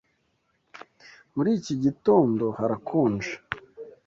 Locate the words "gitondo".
1.83-2.45